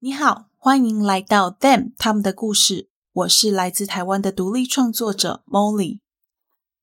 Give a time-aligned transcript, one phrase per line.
[0.00, 2.88] 你好，欢迎来到 Them 他们的故事。
[3.12, 5.98] 我是来自台湾的独立创作者 Molly。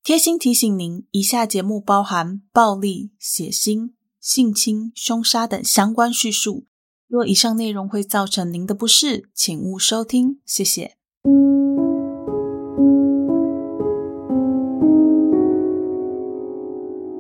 [0.04, 6.66] 贴心提醒您，以下节目包含暴力、血腥、性侵、凶杀等相关叙述。
[7.08, 10.42] 若以上内容会造成您的不适，请勿收听。
[10.46, 10.98] 谢谢。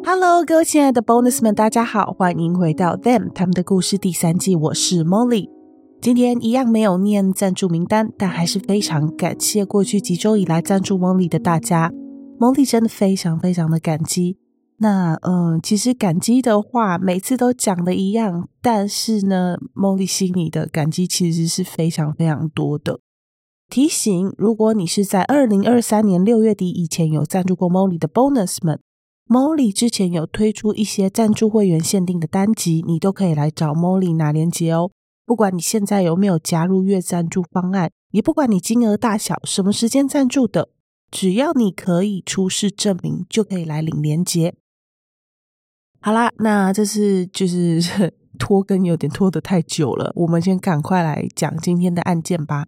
[0.03, 4.57] Hello，各位亲爱的 Bonus 们，大家好，欢迎回到 Them 他们的故事第三季。
[4.57, 5.54] 我是 Molly。
[6.05, 11.91] 今天一样没有念赞助名单，但还是非常感谢过去几周以来赞助 Molly 的大家
[12.39, 14.37] ，Molly 真的非常非常的感激。
[14.77, 22.99] 那嗯，其实感激的话每次都讲的一样，但是呢，Molly 心里的感激其实是非常非常多的。
[23.67, 28.79] 提醒：如果你是在二零二三年六月底以前有赞助过 Molly 的 Bonus 们
[29.27, 34.91] ，Molly 之前有推出一些赞助会员限定的单集，你都可以来找 Molly 拿链接哦。
[35.25, 40.69] 不管你现在有没有加入月赞助方案，也不管你金额大小、什么时间赞助的，
[41.09, 44.53] 只要你可以出示证明，就可以来领连结。
[45.99, 47.81] 好啦，那这是就是
[48.37, 52.65] 拖更有点拖得太久了，我们先赶快来讲今天的案件吧。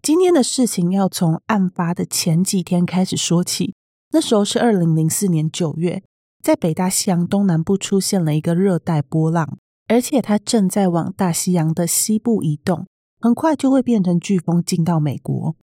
[0.00, 3.74] 今天的事情要从案发的前几天开始说起，
[4.12, 6.02] 那时候是二零零四年九月，
[6.42, 9.58] 在北大西洋东南部出现了一个热带波浪。
[9.90, 12.86] 而且它正在往大西洋的西部移动，
[13.20, 15.56] 很快就会变成飓风进到美国。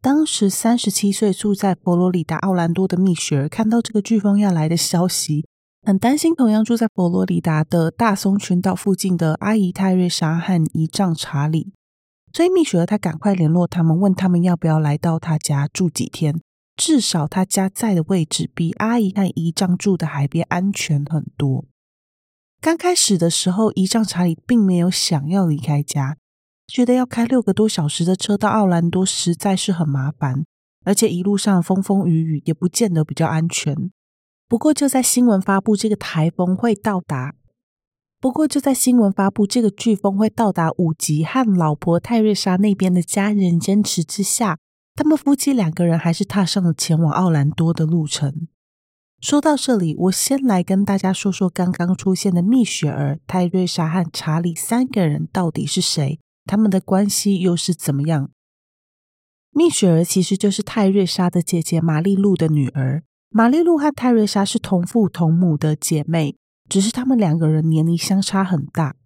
[0.00, 5.44] 当时三十七岁住在佛罗里达奥兰多的蜜雪儿看到这个飓风要来的消息，
[5.82, 11.72] 很担心同样住在佛罗里达的大松群岛附近的阿姨泰瑞莎和姨丈查理，
[12.32, 16.40] 所以蜜雪儿她赶快联络他们，问他们要不要来到他家住几天，
[16.76, 21.64] 至少他家在的位置比阿姨和姨丈住的海边安全很多。
[22.60, 26.16] 刚开始的时候，姨丈查理并没有想要离开家，
[26.66, 30.44] 觉得要开六个多小时的车到奥兰多实在是很麻烦，
[30.84, 33.90] 而且一路上风风雨雨也不见得比较安全。
[34.48, 37.34] 不过就在新闻发布这个台风会到达，
[38.20, 44.58] 不过就在新闻发布这个飓风会到达五级和老婆泰瑞莎那边的家人坚持之下，
[44.96, 48.48] 他们夫妻两个人还是踏上了前往奥兰多的路程。
[49.20, 58.30] 说到这里，我先来跟大家说说刚刚出现的蜜雪儿、泰瑞莎和查理三个人到底是谁，他们的关系又是怎么样？
[59.50, 63.02] 蜜雪儿其实就是泰瑞莎的姐姐玛丽露的女儿。
[63.30, 66.36] 玛丽露和泰瑞莎是同父同母的姐妹，
[66.68, 68.96] 只是他们两个人年龄相差很大。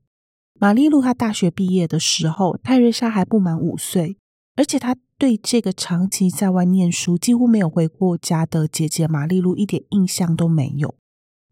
[0.59, 4.17] 玛丽露她大学毕业的时候，泰瑞莎还不满五岁。
[4.57, 10.95] 而且他对这个长期在外念书、几乎没有回过家的姐姐玛丽露一点印象都没有。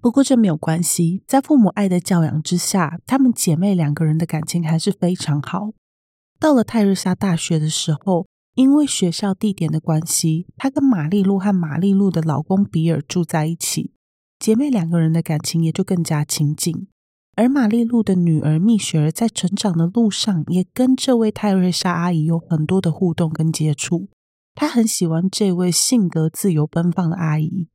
[0.01, 5.73] 不过这没有关系，在父母爱的教养之下，她们姐妹两个人的感情还是非常好。
[6.41, 13.93] 到了泰瑞莎大学的时候，因为学校地点的关系，她跟玛丽露和玛丽露的老公比尔住在一起，
[14.39, 16.89] 姐妹两个人的感情也就更加亲近。
[17.39, 24.09] 而玛丽露的女儿蜜雪儿在成长的路上，也跟这位泰瑞莎阿姨有很多的互动跟接触。
[24.57, 27.69] 她很喜欢这位性格自由奔放的阿姨。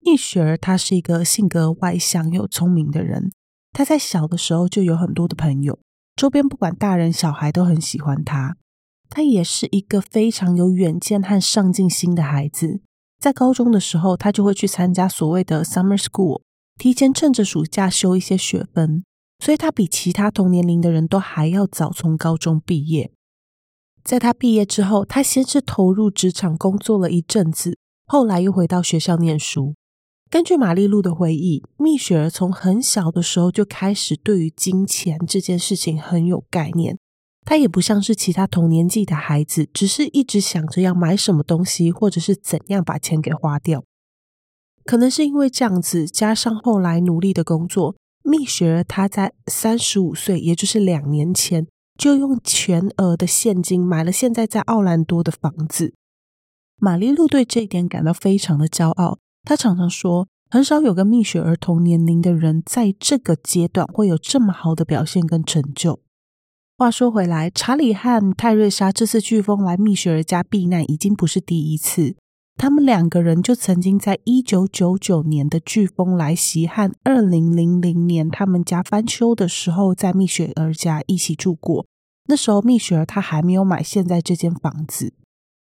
[0.00, 3.30] 蜜雪儿她是一个性格外向又聪明的人，
[3.72, 5.78] 她在小的时候就有很多的朋友，
[6.16, 8.56] 周边不管大人小孩都很喜欢她。
[9.08, 12.80] 她也是一个非常有远见和上进心的孩子。
[13.20, 16.42] 在高中的时候，她就会去参加所谓的 summer school。
[16.78, 19.04] 提前趁着暑假修一些学分，
[19.38, 23.10] 所以他比其他同年龄的人都还要早从高中毕业。
[24.04, 27.76] 在他毕业之后，他先是投入职场工作了一阵子，
[28.06, 29.74] 后来又回到学校念书。
[30.30, 36.98] 根据玛丽露的回忆，蜜雪儿从很小的时候就开始对于金钱这件事情很有概念。
[37.44, 43.84] 她也不像是其他同年纪的孩子，只是一直想着要买什么东西，或者是怎样把钱给花掉。
[44.86, 51.66] 可能是因为这样子，加上后来努力的工作，蜜雪儿她在三十五岁，也就是两年前，
[51.98, 55.92] 就用全额的现金买了现在在奥兰多的房子。
[56.78, 66.00] 玛丽露对这一点感到非常的骄傲，她常常说，很少有个蜜雪儿同年龄的人在这个阶段会有这么好的表现跟成就。
[66.78, 72.14] 话说回来，查理和泰瑞莎这次飓风来蜜雪儿家避难，已经不是第一次。
[72.56, 81.86] 他们两个人就曾经在一九九九年的飓风来袭和二零零零年他们家翻修的时候，在蜜雪儿家一起住过。
[82.28, 85.12] 那时候蜜雪儿她还没有买现在这间房子，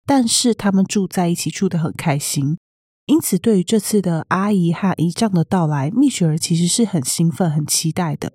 [0.05, 2.57] 但是他们住在一起住得很开心。
[3.05, 8.33] 因此，对于这次的阿姨和姨丈的到来，蜜雪儿其实是很兴奋、很期待的。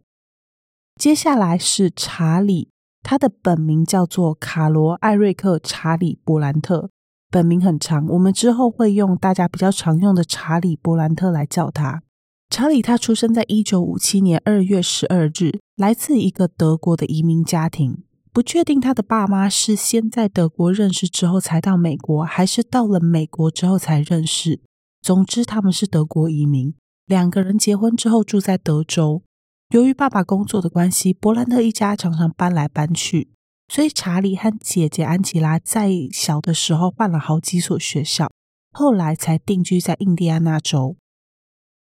[0.96, 2.68] 接下来是查理，
[3.02, 6.90] 他的本名叫做卡罗·艾瑞克·查理·伯兰特，
[7.32, 12.02] 本名很长，我们之后会用大家比较常用的查理·伯兰特来叫他。
[12.50, 18.04] 查理他出生在一九五七年二月十二日，来自一个德国的移民家庭。
[18.34, 24.60] 不确定他的爸妈是先在德国认识之后才到美国，还是到了美国之后才认识。
[25.00, 26.74] 总之，他们是德国移民。
[27.06, 29.22] 两个人结婚之后住在德州。
[29.70, 33.30] 由于爸爸工作的关系，伯兰特一家常常搬来搬去，
[33.72, 38.30] 所以查理和姐姐安琪拉在小的时候换了好几所学校，
[38.70, 40.98] 后来才定居在印第安纳州。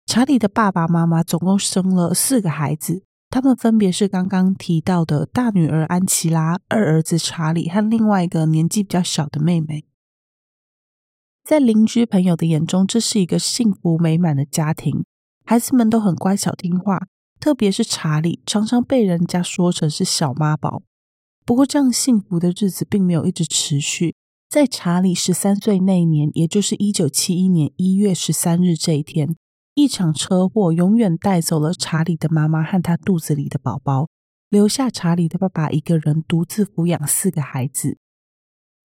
[0.05, 3.03] 查理的爸爸妈妈总共生了四个孩子。
[3.29, 9.83] 他们分别是刚刚提到的大女儿安琪拉、二儿子查理和另外一个年纪比较小的妹妹。
[11.43, 15.03] 在邻居朋友的眼中，这是一个幸福美满的家庭，
[15.45, 17.07] 孩子们都很乖巧听话，
[17.41, 20.83] 特别是查理，常常被人家说成是小妈宝。
[21.45, 24.15] 不过，这样幸福的日子并没有一直持续。
[24.49, 29.35] 在查理十三岁那一年，也就是一九七一年一月十三日这一天。
[29.73, 34.07] 一场车祸永远带走了查理的妈妈和他肚子里的宝宝，
[34.49, 37.97] 留下查理的爸爸一个人独自抚养四个孩子。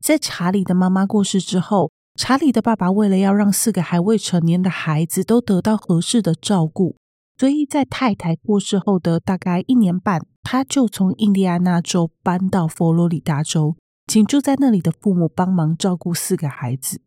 [0.02, 6.96] 在查理的妈妈过世之后，查理的爸爸为了要让四个还未成年的孩子都得到合适的照顾，
[7.36, 17.02] 所以在太太过世后的大概一年半，他就从印第安纳州搬到佛罗里达州，请住在那里的父母帮忙照顾四个孩子。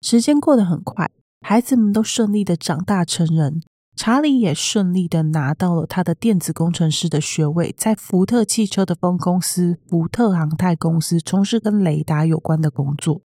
[0.00, 1.12] 时间过得很快。
[1.42, 3.62] 孩子们都顺利的长大成人，
[3.94, 13.22] 查理也顺利的拿到了他的电子工程师的学位，在福特汽车的分公司福特航太公司从事跟雷达有关的工作。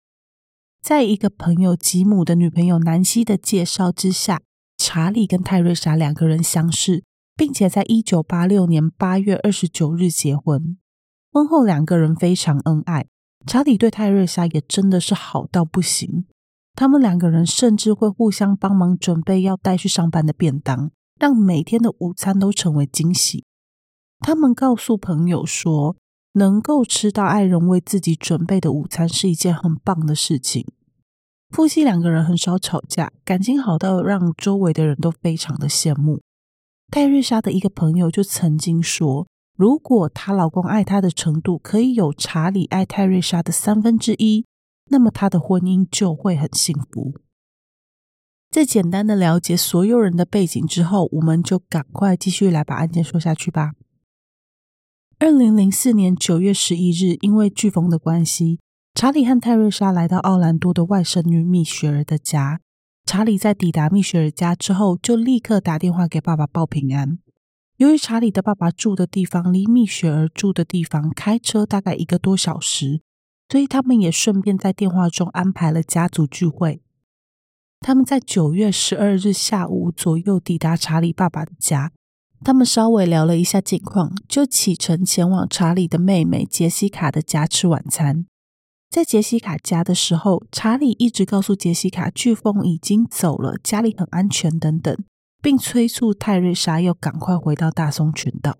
[0.81, 4.41] 在一个朋友吉姆的女朋友南希的介绍之下，
[4.79, 7.03] 查理跟泰瑞莎两个人相识，
[7.41, 10.77] 并且在一九八六年八月二十九日结婚。
[11.31, 13.07] 婚后两个人非常恩爱，
[13.47, 16.27] 查理对泰瑞莎也真的是好到不行。
[16.75, 23.43] 他们两个人甚至会互相帮忙准备要带去上班的便当，让每天的午餐都成为惊喜。
[24.19, 25.95] 他们告诉朋友说，
[26.33, 30.67] 能够吃到爱人为自己准备的午餐是一件很棒的事情。
[31.49, 36.21] 夫妻两个人很少吵架，感情好到让周围的人都非常的羡慕。
[36.91, 44.45] 泰瑞莎的一个朋友就曾经说，如果她老公爱她的程度可以有查理爱泰瑞莎的三分之一。
[44.89, 47.13] 那么她的婚姻就会很幸福。
[48.49, 53.71] 在简单的了解所有人的背景之后，我们就赶快继续来把案件说下去吧。
[55.17, 58.59] 二零零四年九月十一日，因为飓风的关系，
[58.93, 62.59] 查理和泰瑞莎来到奥兰多的外甥女蜜雪儿的家。
[63.11, 67.19] 查理在抵达蜜雪儿家之后，就立刻打电话给爸爸报平安。
[67.75, 73.01] 由于查理的爸爸住的地方离蜜雪儿住的地方开车大概一个多小时。
[73.49, 76.81] 所以他们也顺便在电话中安排了家族聚会。
[77.81, 81.91] 他们在九月十二日下午左右抵达查理爸爸的家，
[82.45, 88.25] 他们稍微聊了一下近况，就启程前往查理的妹妹杰西卡的家吃晚餐。
[88.91, 94.93] 在杰西卡家的时候，查理一直告诉杰西卡，飓风已经走了，家里很安全等等，
[95.41, 98.57] 并催促泰瑞莎要赶快回到大松群岛。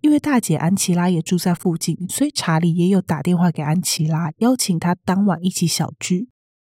[0.00, 6.30] 因为大姐安琪拉也住在附近，所以查理也有打电话给安琪拉，邀请她当晚一起小聚。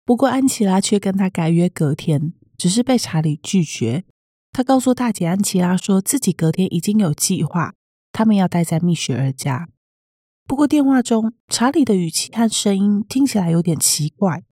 [0.06, 4.04] 不过安琪拉却跟他改约隔天，只是被查理拒绝。
[4.52, 7.74] 他告诉大姐安琪拉说自己隔天已经有计划，
[8.10, 9.68] 他们要待在蜜雪儿家。
[10.46, 14.44] 不过电话中查理的语气和声音听起来有点奇怪。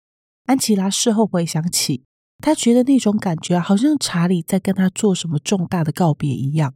[0.46, 2.04] 安琪拉事后回想起，
[2.38, 6.75] 他觉得那种感觉好像查理在跟他做什么重大的告别一样。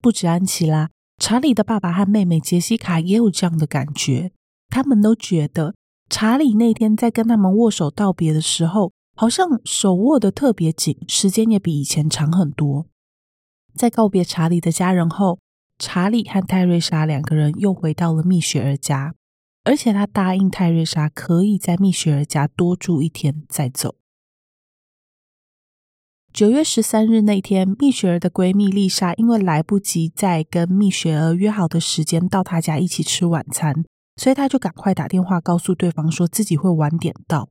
[0.00, 0.90] 不止安琪拉。
[1.22, 4.32] 查理的爸爸和妹妹杰西卡也有这样的感觉，
[4.70, 5.74] 他们都觉得
[6.08, 12.86] 查理那天在跟他们握手道别的时候，好像手握得特别紧，时间也比以前长很多。
[13.74, 15.38] 在告别查理的家人后，
[15.80, 19.14] 查理和泰瑞莎两个人又回到了蜜雪儿家，
[19.64, 23.94] 而且他答应泰瑞莎可以在蜜雪儿家多住一天再走。
[26.34, 33.84] 九月十三日那天，蜜雪儿的闺蜜丽莎因为来不及在跟蜜雪儿约好的时间到她家一起吃晚餐，
[34.16, 37.48] 所以她就赶快打电话告诉对方说自己会晚点到。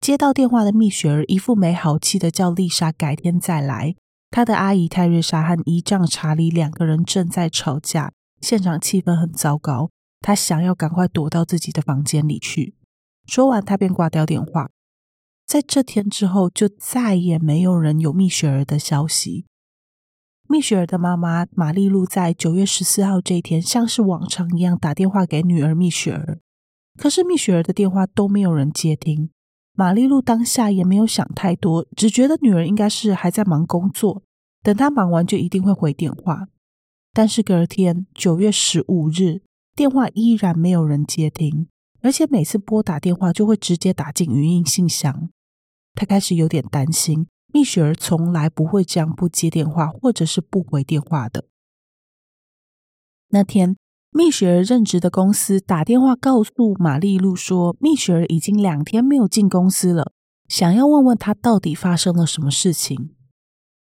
[0.00, 3.96] 接到电话的蜜雪儿一副没好气的叫丽莎改天再来。
[4.36, 8.12] 他的阿姨泰瑞莎和姨丈查理两个人正在吵架，
[8.42, 9.88] 现场气氛很糟糕。
[10.20, 12.74] 他想要赶快躲到自己的房间里去。
[13.24, 14.68] 说完，他便挂掉电话。
[15.46, 19.46] 在这天之后，就再也没有人有蜜雪儿的消息。
[20.46, 26.40] 蜜雪儿的妈妈玛丽露在九月十四号这一天，像是往常一样打电话给女儿蜜雪儿，
[26.98, 29.30] 可是蜜雪儿的电话都没有人接听。
[29.72, 34.22] 玛丽露当下也没有想太多，只觉得女儿应该是还在忙工作，
[34.66, 36.48] 等他忙完就一定会回电话。
[37.12, 39.42] 但是隔天九月十五日，
[39.76, 41.68] 电话依然没有人接听，
[42.00, 45.30] 而且每次拨打电话就会直接打进语音信箱。
[45.94, 47.28] 他开始有点担心。
[47.54, 51.44] 蜜雪儿从来不会这样不接电话或者是不回电话的。
[53.28, 53.76] 那天，
[54.10, 60.10] 蜜雪儿任职的公司打电话告诉玛丽露说，蜜雪儿已经两天没有进公司了，
[60.48, 63.15] 想要问问她到底发生了什么事情。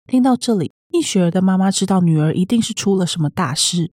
[0.05, 3.91] 听到这里，蜜雪儿的妈妈知道女儿一定是出了什么大事，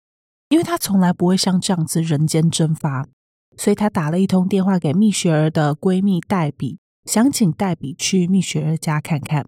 [0.48, 3.08] 因为她从来不会像这样子人间蒸发，
[3.56, 9.46] 所以她打了一通电话给蜜雪儿的闺蜜黛比，想请黛比去蜜雪儿家看看。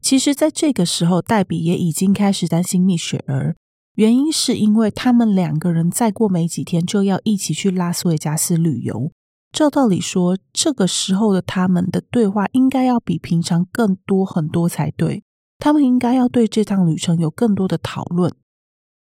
[0.00, 3.56] 其实，在这个时候，黛比也已经开始担心蜜雪儿。
[3.94, 9.10] 原因是因为他们两个人再过没几天就要一起去拉斯维加斯旅游。
[9.50, 15.22] 照道理说，这个时候的他们的对话应该要比平常更多很多才对。
[15.58, 18.34] 他们应该要对这趟旅程有更多的讨论。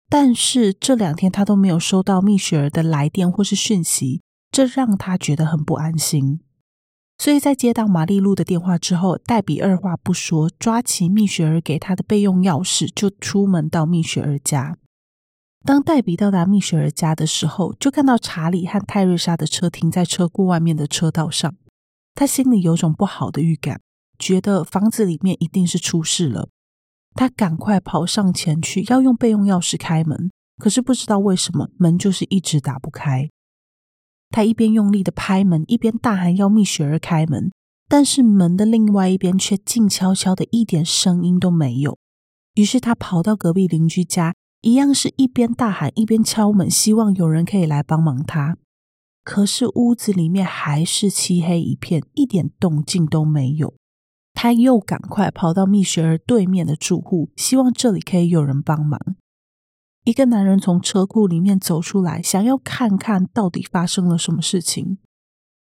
[0.08, 6.40] 但是这两天他都没有收到蜜雪儿的来电或是讯息，这让他觉得很不安心。
[7.18, 14.78] 所以在接到玛丽露的电话之后，黛比二话不说，抓起蜜雪儿给她的备用钥匙，就出门到蜜雪儿家。
[15.62, 21.54] 当黛比到达蜜雪儿家的时候，就看到查理和泰瑞莎的车停在车库外面的车道上。
[22.14, 23.82] 他心里有种不好的预感，
[24.20, 26.48] 觉得房子里面一定是出事了。
[27.14, 33.28] 他赶快跑上前去，要用备用钥匙开门，可是不知道为什么，门就是一直打不开。
[34.28, 37.50] 他一边用力的拍门，一边大喊要蜜雪儿开门，
[37.88, 41.98] 但是门的另外一边却静悄悄的，一点声音都没有。
[42.54, 48.56] 于是他跑到隔壁邻居家，一样是一边大喊一边敲门，希望有人可以来帮忙他。
[49.24, 53.74] 可是屋子里面还是漆黑一片，一点动静都没有。
[54.32, 58.98] 他又赶快跑到蜜雪儿对面的住户，希望这里可以有人帮忙。
[60.04, 64.98] 一个男人从车库里面走出来，想要看看到底发生了什么事情。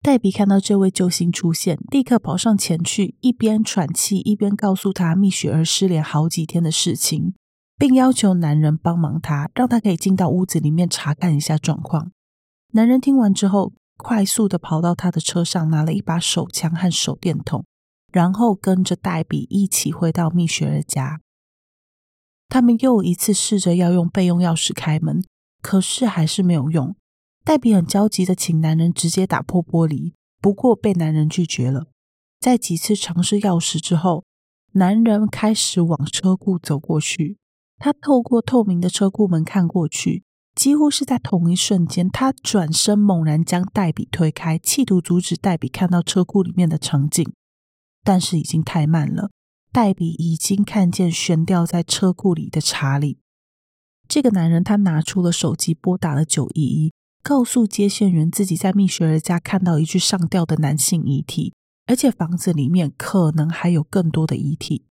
[0.03, 7.33] 黛比看到这位救星出现，立刻跑上前去，一边喘气一边告诉他蜜雪儿失联好几天的事情，
[7.77, 12.11] 并要求男人帮忙他，让他可以进到屋子里面查看一下状况。
[12.73, 17.65] 男人听完之后，快速的跑到他的车上，拿了一把手枪和手电筒，
[18.11, 21.21] 然后跟着黛比一起回到蜜雪儿家。
[22.49, 25.23] 他们又一次试着要用备用钥匙开门，
[25.61, 26.95] 可是还是没有用。
[27.43, 31.87] 黛比很焦急的请男人直接打破玻璃，不过被男人拒绝了。
[32.39, 34.23] 在几次尝试钥匙之后，
[34.73, 37.37] 男人开始往车库走过去。
[37.77, 40.23] 他透过透明的车库门看过去，
[40.55, 47.31] 几乎是在同一瞬间，他转身猛然将黛比推开，企图阻止黛比看到车库里面的场景，
[48.07, 49.31] 但是已经太慢了。
[49.73, 53.19] 黛比已经看见悬吊在车库里的查理。
[54.07, 61.53] 这个男人，他拿出了手机，拨打了九一一，告诉接线员自己在蜜雪儿家看到一具上吊的男性遗体，
[61.85, 64.85] 而且房子里面可能还有更多的遗体。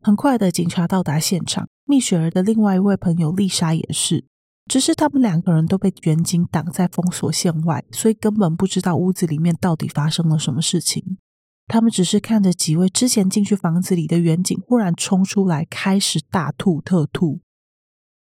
[0.00, 4.24] 很快的，警察到达现场，蜜雪儿的另外一位朋友丽莎也是，
[4.66, 11.18] 只是他们两个人都被员警挡在封锁线外，所以根本不知道屋子里面到底发生了什么事情。
[11.68, 17.40] 他们只是看着几位之前进去房子里的员警忽然冲出来，开始大吐特吐。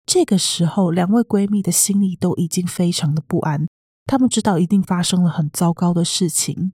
[0.07, 3.67] 这个时候，两位闺蜜的心里都已经非常的不安。
[4.07, 6.73] 他们知道一定发生了很糟糕的事情。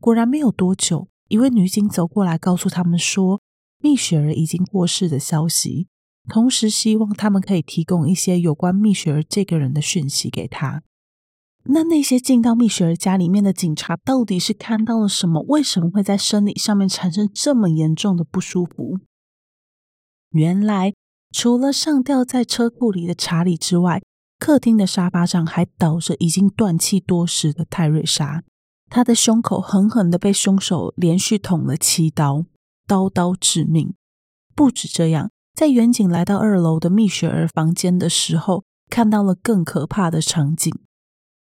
[0.00, 3.40] 果然，没有多久，一位女警走过来，告诉他们说，
[3.80, 5.88] 蜜雪儿已经过世的消息，
[6.28, 10.82] 同时希望他们可以提供一些有关蜜雪儿这个人的讯息给她。
[11.66, 15.42] 那那些进到蜜雪儿家里面的警察到底是看到了什么？
[15.48, 18.98] 为什么会在生理上面产生这么严重的不舒服？
[20.30, 20.92] 原来，
[21.32, 24.02] 除了上吊在车库里的查理之外，
[24.38, 28.42] 客厅的沙发上还倒着已经断气多时的泰瑞莎，
[28.90, 32.44] 她的胸口狠狠的被凶手连续捅了七刀，
[32.86, 33.94] 刀刀致命。
[34.54, 40.74] 不止这样，在远警来到二楼的蜜雪儿房间的时候，看到了更可怕的场景。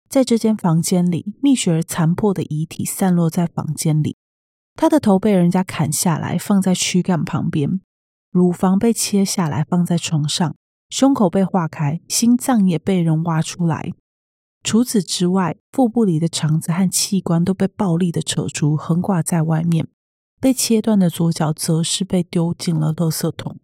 [0.08, 4.16] 在这间房间里，蜜雪儿残破的遗体散落在房间里，
[4.74, 7.80] 她的头被人家砍下来放在躯干旁边，
[8.30, 10.56] 乳房被切下来放在床上，
[10.88, 13.92] 胸口被划开，心脏也被人挖出来。
[14.64, 19.88] 除此之外，腹部里的肠子和器官都被暴力的扯出，横挂在外面。
[20.40, 23.58] 被切断的左脚则是被丢进了垃圾桶。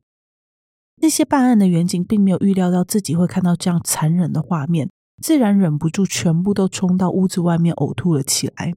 [0.96, 4.90] 那些办案的员警并没有预料到自己会看到这样残忍的画面，
[5.22, 8.74] 自然忍不住全部都冲到屋子外面呕吐了起来。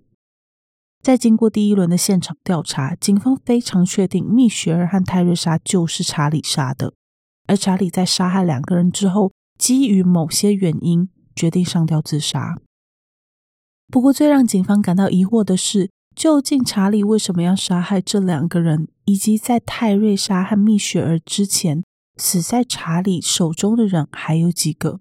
[1.01, 6.93] 在经过第一轮的现场调查，警方非常确定蜜雪儿和泰瑞莎就是查理杀的，
[7.47, 12.57] 而查理在杀害两个人之后，基于某些原因决定上吊自杀。
[13.89, 21.83] 不过，最让警方感到疑惑的是，究竟查理为什么要杀害这两个人，以及在泰瑞莎和蜜雪儿之前
[22.17, 24.99] 死在查理手中的人还有几个？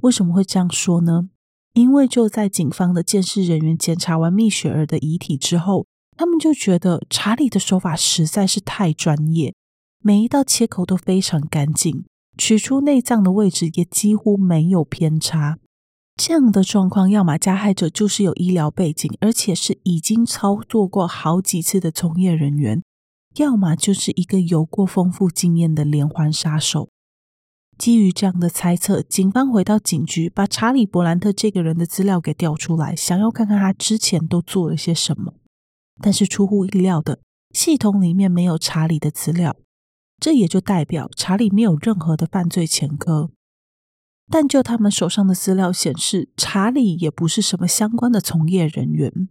[0.00, 1.28] 为什么会这样说呢？
[1.74, 5.86] 因为就在警方的鉴识人员检查完蜜雪儿的遗体之后，
[6.16, 9.54] 他们就觉得查理的手法实在是太专业，
[10.02, 12.04] 每一道切口都非常干净，
[12.36, 15.58] 取出内脏的位置也几乎没有偏差。
[16.16, 22.80] 这样的状况，要么加害者就是有医疗背景，而且是已经操作过好几次的从业人员；
[23.36, 26.88] 要么就是一个有过丰富经验的连环杀手。
[27.78, 35.34] 基于这样的猜测，警方回到警局，把查理·伯兰特这个人的资料给调出来，想要看看他之前都做了些什么。
[36.02, 37.20] 但是出乎意料的，
[37.54, 39.56] 系统里面没有查理的资料，
[40.20, 43.30] 这也就代表查理没有任何的犯罪前科。
[44.28, 49.28] 但就他们手上的资料显示，查理也不是什么相关的从业人员。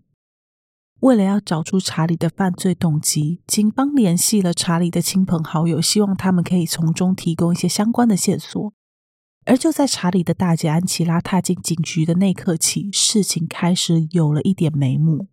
[1.02, 8.74] 为了要找出查理的犯罪动机，警方联系了查理的亲朋好友，希望他们可以从中提供一些相关的线索。
[9.46, 15.28] 而就在查理的大姐安琪拉踏进警局的那刻起，事情开始有了一点眉目。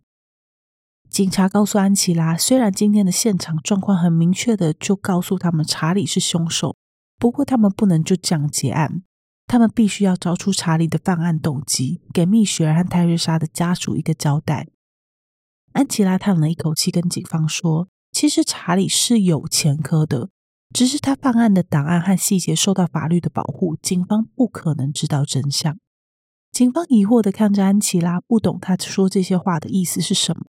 [1.09, 6.75] 警察告诉安琪拉，虽然今天的现场状况很明确的就告诉他们查理是凶手，
[7.17, 9.01] 不过他们不能就这样结案。
[9.47, 14.67] 他们必须要找出查理的犯案动机，给蜜雪儿和泰瑞莎的家属一个交代。
[15.75, 20.29] 安琪拉叹了一口气，跟警方说：“其实查理是有前科的，
[20.73, 25.77] 只是他犯案的档案和细节受到法律的保护，警方不可能知道真相。”
[26.49, 30.45] 警方疑惑的看着安琪拉，不懂他说这些话的意思是什么。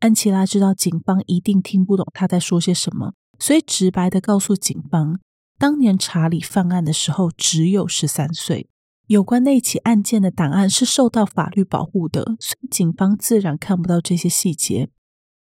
[0.00, 5.20] 安琪拉知道警方一定听不懂他在说些什么，所以直白的告诉警方。
[5.58, 8.68] 当年查理犯案的时候只有十三岁，
[9.06, 14.88] 有关那起案件的档案是受到法律保护的，所以警方自然看不到这些细节。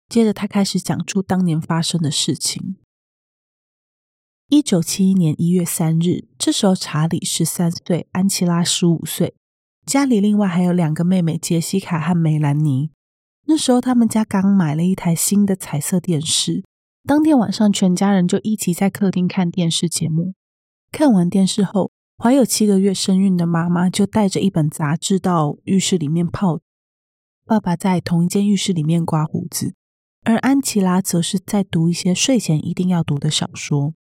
[0.08, 2.76] 接着，他开始讲出当年发生的事情。
[4.48, 9.34] 一九七一年一月三日，这时候查理十三岁，安琪拉十五岁，
[9.86, 12.90] 家里另外还有两个妹妹杰西卡和梅兰妮。
[13.46, 16.62] 那时候他们家刚买了一台新的彩色电视。
[17.04, 20.34] 当天晚上，全家人就一起在客厅看电视节目。
[20.90, 21.90] 看完电视后，
[22.22, 26.60] 怀有七个月身孕的妈妈就带着一本杂志到浴室里面泡。
[27.44, 29.74] 爸爸在同一间浴室里面刮胡子，
[30.22, 33.94] 而安琪拉则是在读一些睡前一定要读的小说。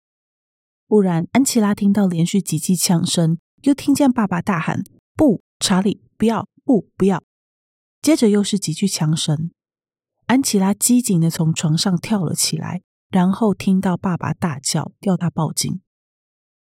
[0.89, 4.83] 忽然，安琪拉听到连续几记枪声，又听见爸爸大喊
[5.15, 7.23] ：“不，查理，不要，不，不要！”
[8.03, 9.49] 接着又是几句枪声。
[10.25, 12.81] 安琪拉机警的从床上跳了起来。
[13.09, 15.79] 然后听到爸爸大叫，要他报警。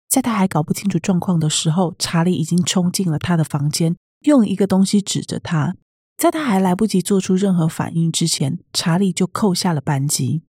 [0.08, 5.76] 在他还搞不清楚状况的时候，查理已经冲进了他的房间，用一个东西指着他。
[6.16, 10.42] 在他还来不及做出任何反应之前，查理就扣下了扳机。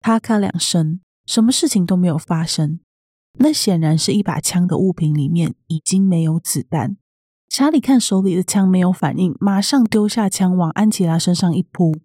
[0.00, 2.80] 咔咔两声，什么事情都没有发生。
[3.38, 6.96] 那显然是一把枪的物品里面已经没有子弹。
[7.48, 11.96] 查理看手里的枪没有反应，马上丢下枪往安琪拉身上一扑，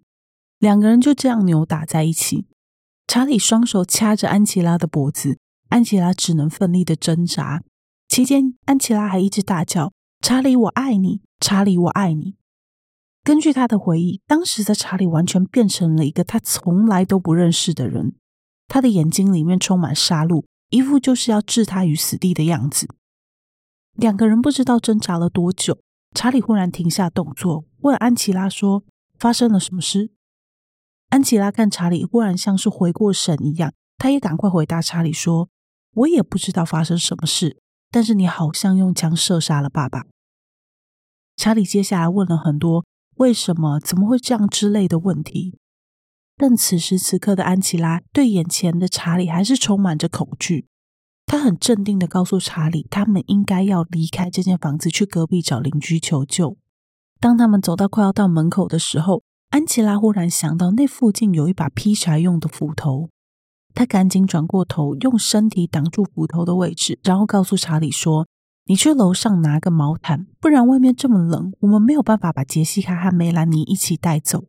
[0.58, 2.46] 两个人就这样扭打在一起。
[3.06, 7.62] 查理双手掐着安琪拉的脖子，安琪拉只能奋力的挣扎。
[8.08, 11.20] 期间，安琪拉还一直大叫：“查理，我爱你！
[11.40, 12.36] 查理，我爱你！”
[13.22, 18.14] 根据他的回忆，当时的查理完全变成了一个他从来都不认识的人。
[18.66, 22.88] 他的眼睛里面充满杀戮，一副就是要置他于死地的样子。
[23.94, 25.78] 两个人不知道挣扎了多久，
[26.14, 28.84] 查理忽然停下动作，问安琪拉说
[29.18, 30.10] ：“发生了什么事？”
[31.10, 35.50] 安琪拉看查理，忽然像是回过神一样，他也赶快回答查理说
[35.98, 37.58] ：“我也不知道发生什么事，
[37.90, 40.04] 但是你好像用枪射杀了爸爸。”
[41.36, 42.84] 查理接下来问了很多
[43.16, 43.78] “为什么？
[43.78, 45.58] 怎么会这样？”之类的问题。
[46.36, 50.66] 但此时此刻的安琪拉对眼前的查理还是充满着恐惧。
[51.26, 56.56] 他很镇定地告诉查理，他们应该要离开这间房子，去隔壁找邻居求救。
[57.20, 63.10] 当他们走到快要到门口的时候，安琪拉忽然想到，那附近有一把劈柴用的斧头，
[63.78, 68.26] 他赶紧转过头，用身体挡住斧头的位置，然后告诉查理说
[68.66, 74.46] ：“你去楼上拿个毛毯，不然外面这么冷，我们没有办法把杰西卡和梅兰妮一起带走。”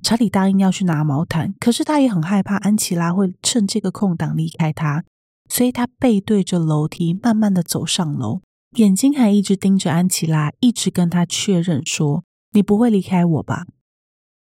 [0.00, 5.02] 查理答应要去拿毛毯，可是他也很害怕安琪拉会趁这个空档离开他，
[5.48, 8.42] 所以他背对着楼梯，慢慢的走上楼，
[8.76, 12.22] 眼睛还一直盯着安琪拉，一直跟他确认说
[12.54, 13.66] ：“你不会离开我吧？”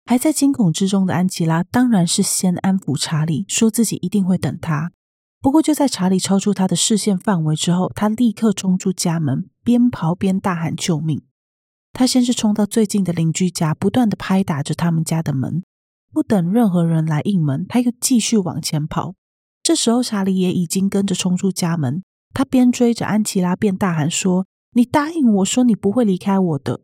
[0.04, 4.90] 还在惊恐之中的安琪拉当然是先安抚查理，说自己一定会等他。
[5.40, 11.22] 不过就在查理超出他的视线范围之后，他立刻冲出家门，边跑边大喊救命。
[11.92, 15.62] 他先是冲到最近的邻居家，不断的拍打着他们家的门，
[16.12, 19.14] 不等任何人来应门，他又继续往前跑。
[19.62, 22.02] 这时候查理也已经跟着冲出家门，
[22.34, 26.82] 他边追着安琪拉边大喊说：“你答应我说你不会离开我的。”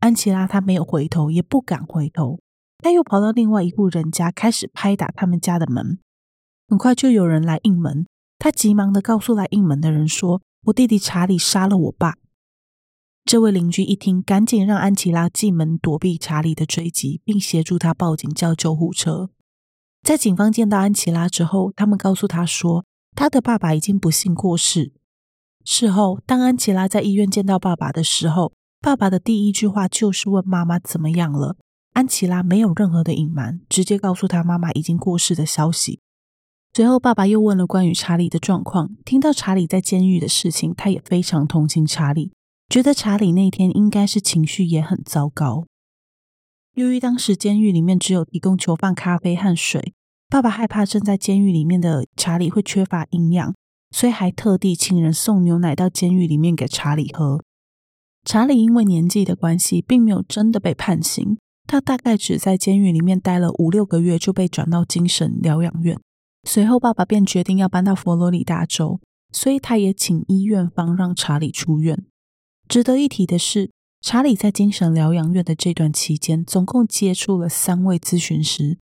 [0.00, 2.40] 安琪拉她没有回头，也不敢回头。
[2.78, 5.98] 她又跑到另外一户人家，开始拍打他们家的门。
[6.68, 8.06] 很快就有人来应门，
[8.38, 12.16] 她急忙的告诉来应门的人说：“我弟弟查理杀了我爸。”
[13.26, 19.28] 这位邻居一听，赶紧让安琪拉进门躲避查理的追击，并协助他报警叫救护车。
[20.02, 24.92] 在警方见到安琪拉之后，他们告诉他说，他的爸爸已经不幸过世。
[25.62, 31.56] 事后，当安琪拉在医院见到爸爸的时候，爸爸的第一句话就是问妈妈怎么样了。
[31.92, 36.00] 安琪拉没有任何的隐瞒，直接告诉他妈妈已经过世的消息。
[36.72, 38.96] 随后，爸爸又问了关于查理的状况。
[39.04, 42.32] 听到查理在监狱的事情，他也非常同情查理，
[42.70, 45.66] 觉得查理那天应该是情绪也很糟糕。
[46.74, 49.92] 由于当时监狱里面只有提供囚犯咖啡和水，
[50.30, 53.52] 爸爸害怕正在监狱里面的查理会缺乏营养，
[53.90, 57.42] 所以还特地请人送牛奶到监狱里面给查理喝。
[58.24, 65.98] 查理因为年纪的关系，并没有真的被判刑，他大概只在监狱里面待了五六个月，就被转到精神疗养院。
[66.44, 69.00] 随后，爸爸便决定要搬到佛罗里达州，
[69.32, 72.04] 所以他也请医院方让查理出院。
[72.68, 78.78] 值得一提的是，查理在精神疗养院的这段期间，总共接触了三位咨询师，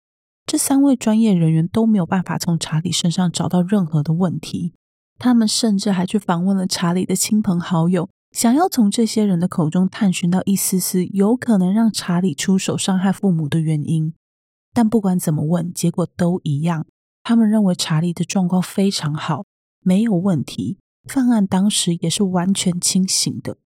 [0.46, 4.74] 这三位专业人员都没有办法从查理身上找到任何的问题，
[5.18, 8.09] 他们甚至还去访问了查理的亲朋好友。
[8.31, 14.14] 想要从这些人的口中探寻到一丝丝有可能让查理出手伤害父母的原因，
[14.73, 16.87] 但不管怎么问，结果都一样。
[17.23, 19.45] 他们认为查理的状况非常好，
[19.81, 23.59] 没有问题，犯案当时也是完全清醒的。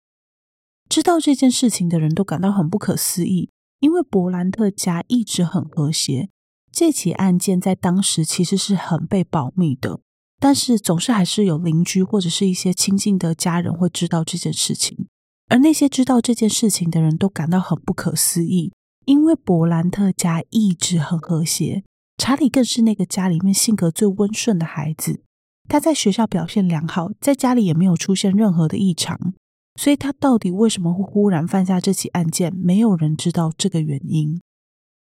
[0.90, 6.30] 知道这件事情的人都感到很不可思议，因为伯兰特家一直很和谐，
[6.72, 10.00] 这起案件在当时其实是很被保密的。
[10.42, 15.06] 但是总是还是有邻居或者是一些亲近的家人会知道这件事情，
[15.50, 18.74] 而那些知道这件事情的人都感到很不可思议，
[19.06, 21.84] 因为伯兰特家一直很和谐，
[22.18, 25.22] 查理更是那个家里面性格最温顺的孩子，
[25.70, 29.36] 他在学校表现良好，在家里也没有出现任何的异常，
[29.80, 34.42] 所以他到底为什么会忽然犯下这起案件，没有人知道这个原因。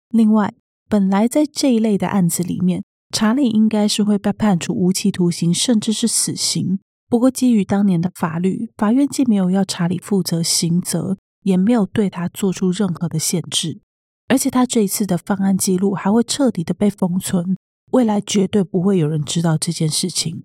[0.09, 0.53] 另外，
[0.87, 2.83] 本来在这一类的案子里面。
[3.15, 6.79] 查理应该是会被判处无期徒刑，甚至是死刑。
[7.07, 13.79] 不过，基于当年的法律，法院既没有要查理负责刑责，也没有对他做出任何的限制。
[14.27, 17.55] 而且，他这一次的犯案记录还会彻底的被封存，
[17.93, 20.43] 未来绝对不会有人知道这件事情。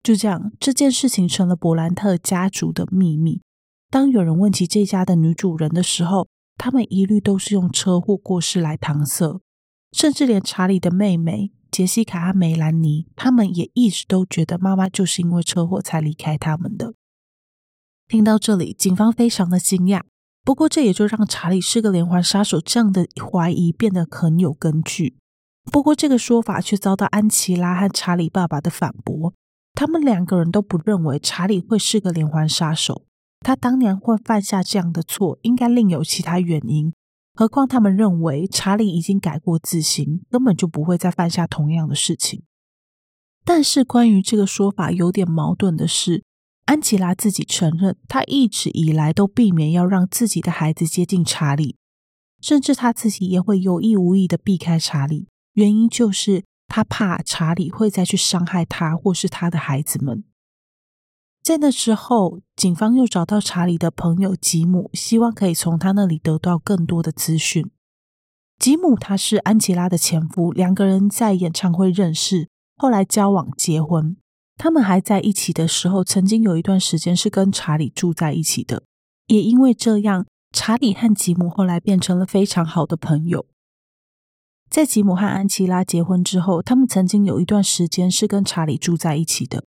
[0.00, 3.40] 就这样，这件事情成了伯兰特家族的秘密。
[3.90, 9.40] 当有人问起这家的女主人的时候，他们一律都是用车祸过世来搪塞，
[9.90, 11.50] 甚至连查理的妹妹。
[11.70, 16.94] 杰西卡和梅兰妮，他们也一直都觉得妈妈就是因为车祸才离开他们的。
[18.08, 20.02] 听到这里，警方非常的惊讶。
[20.42, 25.16] 不过，这也就让查理是个连环杀手这样的怀疑变得很有根据。
[25.70, 29.34] 不过，这个说法却遭到安琪拉和查理爸爸的反驳。
[29.74, 33.04] 他们两个人都不认为查理会是个连环杀手。
[33.40, 36.92] 他当年会犯下这样的错，应该另有其他原因。
[37.34, 42.42] 何况他们认为查理已经改过自新，根本就不会再犯下同样的事情。
[43.44, 46.22] 但是关于这个说法有点矛盾的是，
[46.66, 51.76] 安琪拉自己承认，她一直以来都避免要让自己的孩子接近查理，
[52.40, 60.24] 甚至她自己也会有意无意的避开查理，原因就是她怕查理会再去伤害她或是她的孩子们。
[61.42, 67.70] 在那之后，警方又找到查理的朋友吉姆，希望可以从他那里得到更多的资讯。
[68.58, 74.16] 吉姆他是安琪拉的前夫，两个人在演唱会认识，后来交往结婚。
[74.58, 78.82] 他们还在一起的时候，曾经有一段时间是跟查理住在一起的。
[79.28, 83.46] 也因为这样，查理和吉姆后来变成了非常好的朋友。
[84.68, 89.64] 在吉姆和安琪拉结婚之后，他们曾经有一段时间是跟查理住在一起的。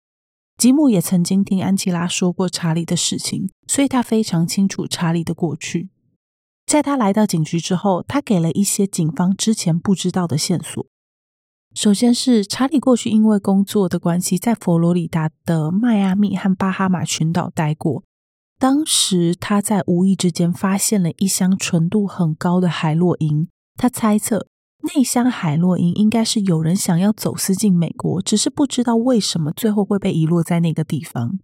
[0.62, 5.89] 吉姆也曾经听安琪拉说过查理的事情，所以他非常清楚查理的过去。
[6.67, 10.86] 在他来到警局之后，他给了一些警方之前不知道的线索。
[11.74, 18.04] 首先是查理过去因为工作的关系，在佛罗里达的迈阿密和巴哈马群岛待过。
[18.60, 24.45] 当时他在无意之间发现了一箱纯度很高的海洛因，他猜测
[24.84, 31.39] 那箱海洛因应该是有人想要走私进美国，只是不知道为什么最后会被遗落在那个地方。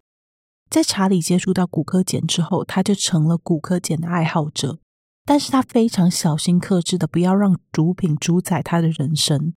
[0.70, 4.80] 在查理接触到古柯碱之后，他就成了古柯碱的爱好者，
[5.24, 9.54] 但是他非常小心克制的不要让毒品主宰他的人生。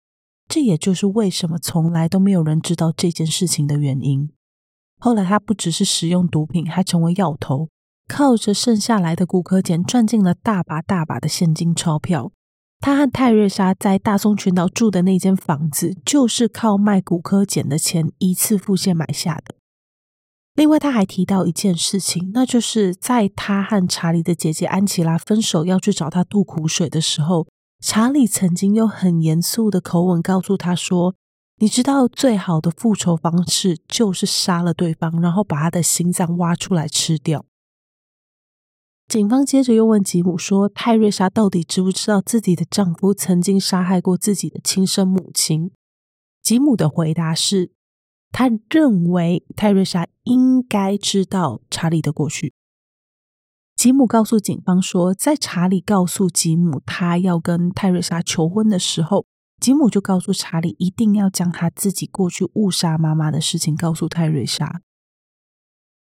[0.46, 4.30] 这也就是为什么从来都没有人知道这件事情的原因。
[4.98, 7.68] 后来，他不只是使用毒品，还成为药头，
[8.06, 12.32] 靠着剩下来的古柯碱赚进了大把大把的现金钞票。
[12.80, 19.54] 他和泰瑞莎在大松群岛住的那间房子，就是靠卖古柯碱的钱一次付现买下的。
[20.54, 27.46] 另外，他还提到一件事情，那就是在他和查理的姐姐安琪拉分手要去找他吐苦水的时候。
[27.82, 31.14] 查理曾经用很严肃的口吻告诉他说
[31.60, 37.46] ：“你知道，最好的复仇方式就是杀了对方，然后把他的心脏挖出来吃掉。”
[39.10, 45.72] 警方接着又问吉姆说：“泰瑞莎到底知不知道自己的丈夫曾经杀害过自己的亲生母亲？”
[46.40, 47.72] 吉姆的回答是
[48.30, 52.54] ：“他认为泰瑞莎应该知道查理的过去。”
[53.74, 59.26] 吉姆告诉警方说，在查理告诉吉姆他要跟泰瑞莎求婚的时候，
[59.60, 64.80] 吉姆就告诉查理一定要将他自己过去误杀妈妈的事情告诉泰瑞莎。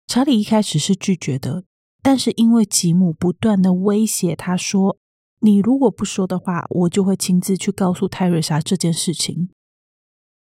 [0.07, 1.63] 查理一开始是拒绝的，
[2.07, 4.97] 但是因为吉姆不断的威胁他说
[5.43, 9.49] ：“你如果不说的话，我就会亲自去告诉泰瑞莎这件事情。”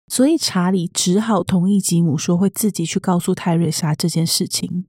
[0.07, 4.87] 所以查理只好同意吉姆说会自己去告诉泰瑞莎这件事情。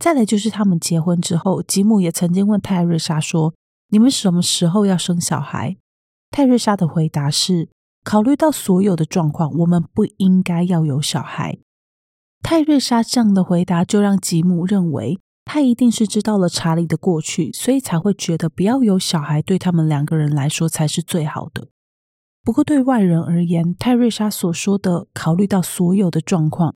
[0.00, 3.54] 再来就是他们结婚之后，吉姆也曾经问泰瑞莎说
[3.90, 5.76] ：“你们什么时候要生小孩？”
[6.34, 7.68] 泰瑞莎的回答是
[8.02, 11.60] ：“考虑到所有的状况，我们不应该要有小孩。”
[12.42, 21.68] 泰瑞莎这样的回答就让吉姆认为他一定是知道了查理的过去，所以才会觉得不要有小孩对他们两个人来说才是最好的。
[22.44, 26.74] 不过对外人而言，泰瑞莎所说的“考虑到所有的状况”。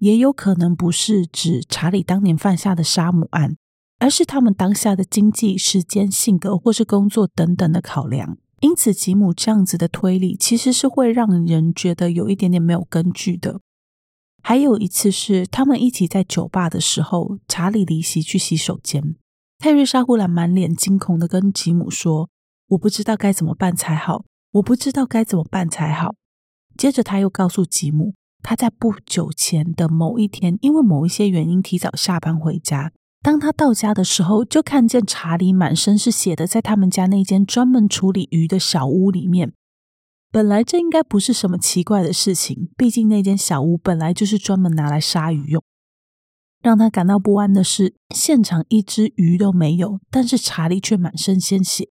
[0.00, 3.56] 也有可能不是指查理当年犯下的杀母案，
[3.98, 8.36] 而是他们当下的经济、时间、性格或是工作等等的考量。
[8.60, 13.60] 因此，吉姆这样子的推理其实是会让人觉得有一点点没有根据的。
[14.46, 19.16] 还有一次是他们一起在酒吧的时候，查理离席去洗手间，
[19.58, 22.28] 泰瑞莎忽然满脸惊恐的跟吉姆说
[22.68, 26.16] ：“我不知道该怎么办才好，我不知道该怎么办才好。”
[26.76, 28.12] 接着他又告诉吉姆。
[28.42, 32.92] 他在不久前的某一天，因为某一些原因提早下班回家。
[33.22, 39.54] 当他到家的时候，就看见查理满身是血的，在他们家那间专门处理鱼的小屋里面。
[40.34, 45.62] 本来这应该不是什么奇怪的事情，毕竟那间小屋本来就是专门拿来杀鱼用。
[46.60, 51.88] 让他感到不安的是，现场一只鱼都没有，但是查理却满身鲜血。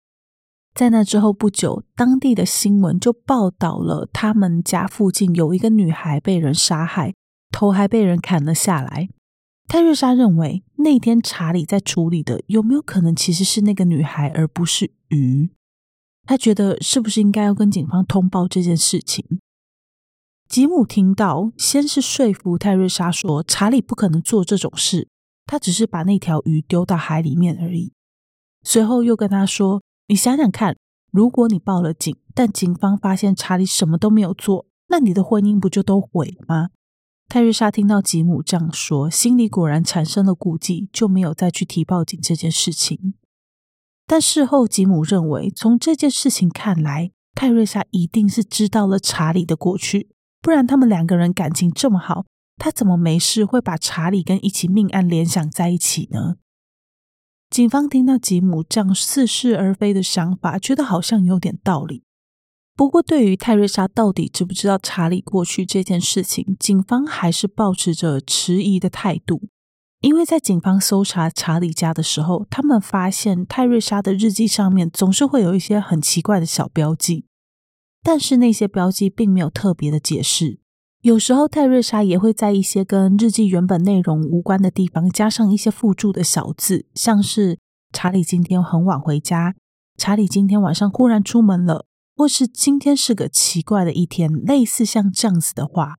[0.75, 7.13] 在那之后不久，当地的新闻就报道了他们家附近有一个女孩被人杀害，
[7.49, 9.07] 头还被人砍了下来。
[9.69, 15.49] 泰瑞莎认为那天查理在处理的有没有可能其实是那个女孩，而不是鱼？
[16.25, 19.39] 他觉得是不是应该要跟警方通报这件事情？
[20.47, 25.07] 吉姆听到，先是说服泰瑞莎说查理不可能做这种事，
[25.45, 27.93] 他只是把那条鱼丢到海里面而已。
[28.63, 29.81] 随后又跟他说。
[30.07, 30.75] 你想想看，
[31.11, 36.71] 如果你报了警，但警方发现查理什么都没有做，那你的婚姻不就都毁了吗？
[37.29, 43.13] 泰瑞莎听到吉姆这样说，心里果然产生了顾忌，就没有再去提报警这件事情。
[44.05, 50.09] 但事后，吉姆认为，从这件事情看来，泰瑞莎一定是知道了查理的过去，
[50.41, 52.25] 不然他们两个人感情这么好，
[52.57, 56.35] 他怎么没事会把查理跟一起命案联想在一起呢？
[57.49, 62.03] 警方听到吉姆这样似是而非的想法，觉得好像有点道理。
[62.75, 69.49] 不过，对于泰瑞莎到底知不知道查理过去这件事情，警方还是保持着迟疑的态度。
[70.03, 77.25] 因为在警方搜查查理家的时候，他们发现泰瑞莎的日记上面总是会有一些很奇怪的小标记，
[78.03, 80.59] 但是那些标记并没有特别的解释。
[81.03, 87.59] 有时候，泰瑞莎也会在一些跟日记原本内容无关的地方加上一些附注的小字，像是
[87.93, 89.55] “查理今天很晚回家
[89.97, 91.85] ”，“查理今天晚上忽然出门了”，
[92.17, 95.95] 或是“今天是个奇怪的一天”，类似像这样子的话，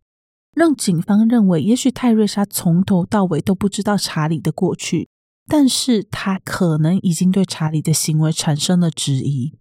[0.55, 5.09] 让警方认为，也许泰瑞莎从头到尾都不知道查理的过去，
[5.47, 9.59] 但是他可能已经对查理的行为产生了质疑。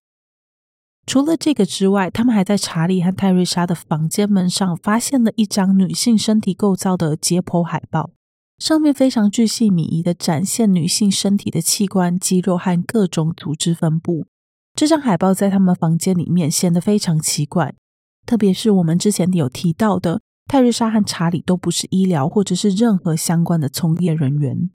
[1.06, 8.12] 除了这个之外，他们还在查理和泰瑞莎的房间门上发现了一张女性身体构造的解剖海报，
[8.58, 14.28] 上面非常具细靡遗地展现女性身体的器官、肌肉和各种组织分布。
[14.74, 17.76] 这张海报在他们房间里面显得非常奇怪，
[18.26, 24.70] 特别是我们之前有提到的，泰瑞莎和查理都不是医疗或者是任何相关的从业人员。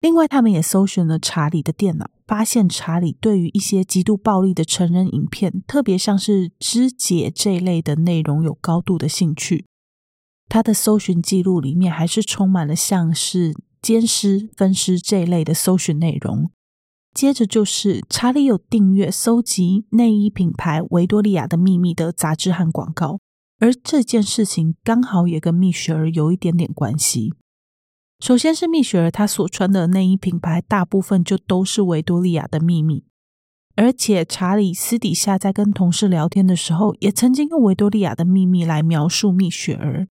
[0.00, 9.66] 另外，他们也搜寻了查理的电脑，发现查理对于一些极度暴力的成人影片，特别像是肢解这一类的内容有高度的兴趣。
[10.48, 16.50] 他的搜寻记录里面还是充满了像是奸尸、分尸这一类的搜寻内容。
[17.12, 23.18] 接着就是查理有订阅搜集内衣品牌维多利亚的秘密的杂志和广告，
[23.60, 27.34] 而这件事情刚好也跟蜜雪儿有一点点关系。
[28.18, 33.04] 首先是蜜雪儿，她所穿的内衣品牌大部分就都是维多利亚的秘密，
[33.76, 40.08] 而且查理私底下在跟同事聊天的时候，也曾经用维多利亚的秘密来描述蜜雪儿。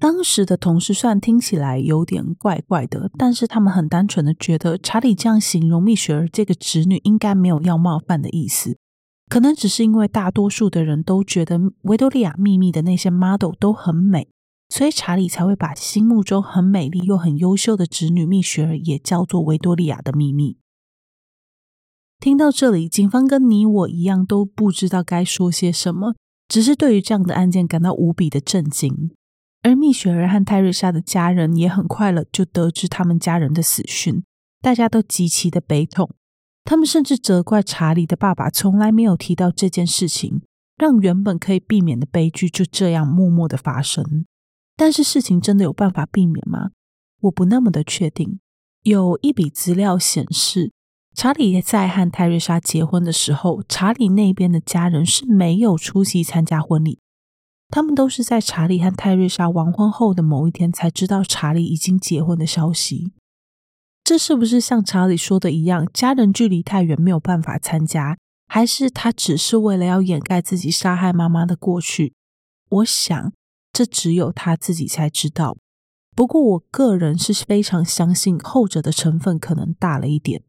[0.00, 8.78] 当时的同事虽然听起来有点怪怪的，但是他们很单纯的觉得查理这样形容蜜雪儿这个侄女应该没有要冒犯的意思，
[9.28, 14.28] 可能只是因为大多数的人都觉得维多利亚秘密的那些 model 都很美。
[14.70, 20.58] 所以查理才会把心目中很美丽又很优秀的侄女蜜雪儿也叫做维多利亚的秘密。
[22.20, 29.10] 听到这里，警方跟你我一样都不知道该说些什么，只是对于这样的案件感到无比的震惊。
[29.62, 34.22] 而蜜雪儿和泰瑞莎的家人也很快了就得知他们家人的死讯，
[34.60, 36.10] 大家都极其的悲痛。
[36.68, 40.42] 他们甚至责怪查理的爸爸从来没有提到这件事情，
[40.76, 44.26] 让原本可以避免的悲剧就这样默默的发生。
[44.76, 46.72] 但是事情真的有办法避免吗？
[47.22, 48.38] 我不那么的确定。
[48.82, 50.70] 有一笔资料显示，
[51.14, 56.98] 查理在和泰瑞莎结婚的时候，查理那边的家人是没有出席参加婚礼。
[57.70, 63.12] 他们都是在查理和泰瑞莎完婚后的某一天才知道查理已经结婚的消息。
[64.08, 68.16] 这是不是像查理说的一样，家人距离太远没有办法参加，
[68.46, 72.14] 还是他只是为了要掩盖自己杀害妈妈的过去？
[72.70, 73.34] 我想。
[73.70, 75.58] 这只有他自己才知道。
[76.16, 80.42] 不过，我个人是非常相信后者的成分可能大了一点。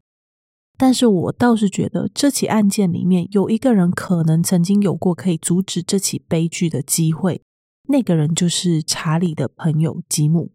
[0.78, 7.42] 但是我倒是觉得这起案件里面有一个人可能曾经有过可以阻止这起悲剧的机会，
[7.88, 10.52] 那个人就是查理的朋友吉姆。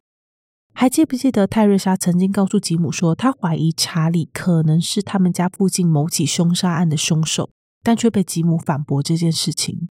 [0.78, 7.50] 还记不记得泰瑞莎曾经告诉吉姆说，他怀疑查理可能是他们家附近某起凶杀案的凶手，
[7.82, 9.88] 但却被吉姆反驳这件事情。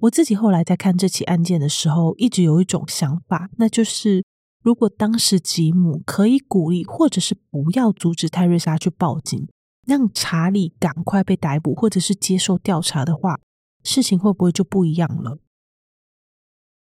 [0.00, 4.24] 我自己后来在看这起案件的时候，一直有一种想法，那就是
[4.64, 9.48] 如果当时吉姆可以鼓励或者是不要阻止泰瑞莎去报警，
[9.86, 13.38] 让查理赶快被逮捕或者是接受调查的话，
[13.84, 15.38] 事情会不会就不一样了？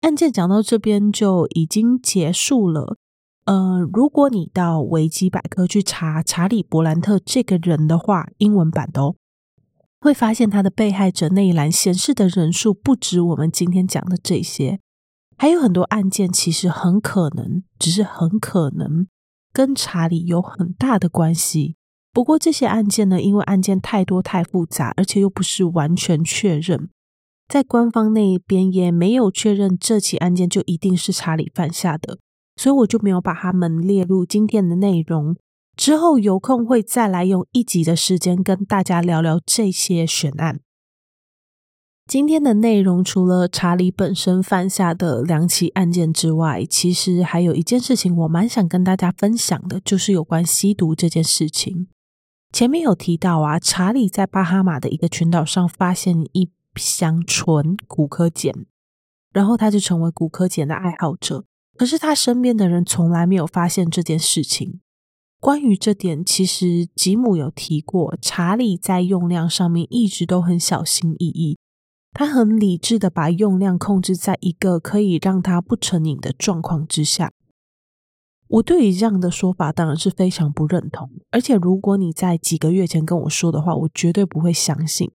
[0.01, 2.97] 案件讲到这边就已经结束了。
[3.45, 9.17] 呃，如果你到维基百科去查查理·伯兰特这个人的话，英文版的哦。
[10.01, 14.79] 会发现他的被害者那一栏显示的人数不止我们今天讲的这些，
[15.39, 19.07] 还有很多案件其实很可能，只是很可能
[19.53, 21.77] 跟查理有很大的关系。
[22.13, 26.91] 不过这些案件呢，因为案件太多太复杂，而且又不是完全确认，
[27.49, 32.19] 在官方那一边也没有确认这起案件就一定是查理犯下的，
[32.57, 35.37] 所以我就没有把他们列入今天的内容。
[35.77, 40.61] 之后有空会再来用一集的时间跟大家聊聊这些悬案。
[42.07, 51.89] 今天的内容除了查理本身犯下的两起案件之外，其实还有一件事情我蛮想跟大家分享的，就是有关吸毒这件事情。
[52.53, 58.67] 前面有提到啊，查理在巴哈马的一个群岛上发现一箱纯骨科碱，
[59.33, 61.47] 然后他就成为骨科碱的爱好者。
[61.77, 64.81] 可是他身边的人从来没有发现这件事情。
[65.41, 71.59] 关于这点，其实吉姆有提过，查理在用量上面一直都很小心翼翼，
[72.13, 77.31] 他很理智的把用量控制在一个可以让他不成瘾的状况之下。
[78.49, 85.11] 我对于这样的说法当然是非常不认同，而且如果你在几个月前跟我说的话，我绝对不会相信。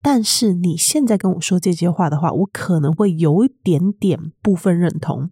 [0.00, 5.30] 但是你现在跟我说这些话的话，我可能会有一点点部分认同。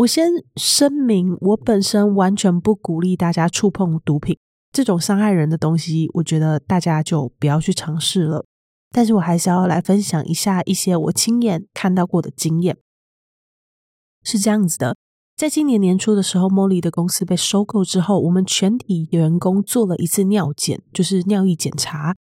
[0.00, 4.38] 我先声明，我本身完全不鼓励大家触碰毒品
[4.72, 8.46] 这种伤害人的东西，我觉得大家就不要去尝试了。
[8.90, 12.78] 但是我还是要来分享一下一些我亲眼看到过的经验。
[14.22, 14.96] 是这样子的，
[15.36, 22.16] 在今年年初的时候，Molly 的公司被收购之后，我们全体员工做了一次尿检，就是尿液检查。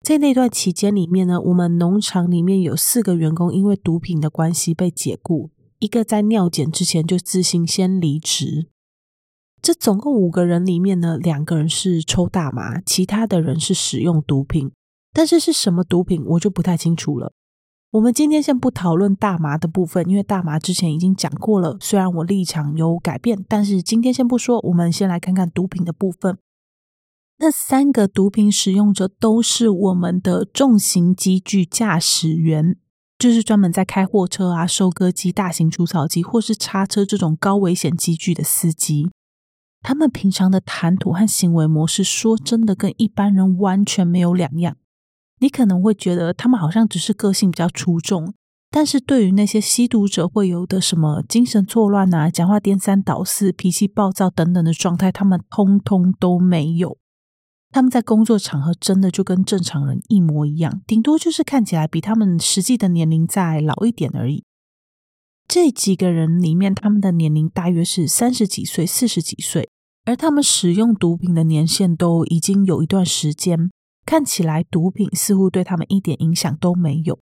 [0.00, 8.68] 在那段期间里面呢，我们农场里面有四个员工因为毒品的关系被解雇，一个在尿检之前就自行先离职。
[9.60, 14.70] 这总共五个人里面呢，两个人是抽大麻，其他的人是使用毒品，
[15.12, 17.32] 但是是什么毒品我就不太清楚了。
[17.92, 21.76] 我们今天先不讨论大麻的部分，因为大麻之前已经讲过了。
[21.80, 24.60] 虽然我立场有改变，但是今天先不说。
[24.64, 26.38] 我们先来看看毒品的部分。
[27.38, 32.76] 那三个毒品使用者都是我们的重型机具驾驶员，
[33.18, 39.10] 就是专门在开货车啊、收割机、大型除草机或是叉车这种高危险机具的司机。
[39.80, 44.76] 他们平常的谈吐和行为模式，说真的，跟一般人完全没有两样。
[45.40, 48.34] 你可能会觉得他们好像只是个性比较出众，
[48.70, 56.98] 但是对于那些吸毒者会有的什么精神错乱啊、讲话颠三倒四、脾气暴躁等等的状态，他们通通都没有。
[57.70, 64.44] 他们在工作场合真的就跟正常人一模一样，顶多就是看起来比他们实际的年龄再老一点而已。
[65.46, 69.70] 这几个人里面，他们的年龄大约是三十几岁、四十几岁，
[70.04, 73.70] 而他们使用毒品的年限都已经有一段时间。
[74.04, 77.18] 看起来毒品似乎对他们一点影响都没有，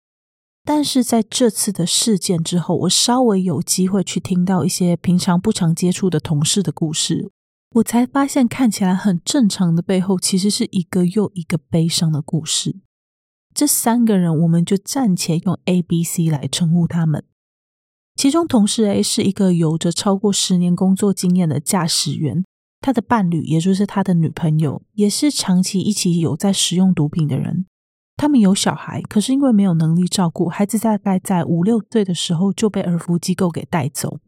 [0.64, 7.30] 但是在这次的事件之后，我稍微有机会去听到一些平常不常接触的同事的故事，
[7.74, 12.80] 我才发现看起来很正常的背后，其实是一个又一个悲伤的故事。
[13.54, 17.24] 这三个人，我们就暂且用 A、B、C 来称呼他们。
[18.16, 22.44] 其中同事 A 是一个有着超过十年工作经验的驾驶员。
[22.80, 27.66] 他的伴侣，也就是他的女朋友，也是长期一起有在使用毒品的人。
[28.16, 34.18] 他们有小孩，可是因为没有能力照顾孩子，大概在五六岁的时候就被儿福机构给带走。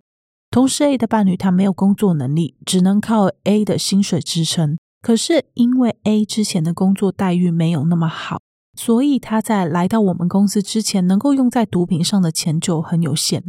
[0.53, 4.77] 同事 A 的伴侣，他没有工作能力，只能靠 A 的薪水支撑。
[5.01, 8.39] 可是因为 A 之前的工作待遇没有那么好，
[8.79, 13.43] 所以他在来到我们公司之前，能够用在毒品上的钱就很有限。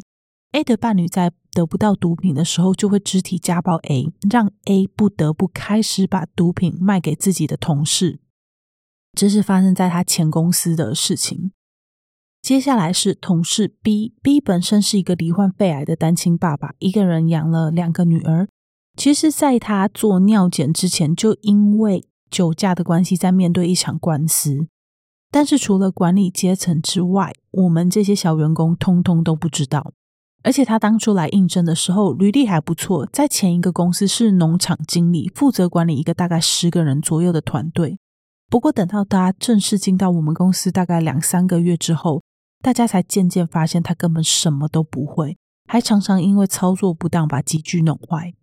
[0.54, 8.22] A 的伴侣在得不到毒品的时候，就会肢体家暴 A，让 A 不得不开始把毒品卖给自己的同事。
[9.12, 11.52] 这是发生在他前公司的事情。
[12.44, 18.50] 接下来是同事 B，B 本身是一个罹患肺癌的单亲爸爸，一个人养了两个女儿。
[18.98, 24.68] 其实，在他做尿检之前，就因为酒驾的关系，在面对一场官司。
[25.32, 29.94] 但是，除了管理阶层之外，我们这些小员工通通都不知道。
[30.44, 37.98] 而且他当初来应征的时候，履历还不错，在前一个公司是农场经理，负责管理一个大概十个人左右的团队。
[38.50, 42.22] 不过等到他正式进到我们公司大概两三个月之后，
[42.64, 45.38] 大家才渐渐发现他根本什么都不会，
[45.68, 48.34] 还常常因为操作不当把机具弄坏。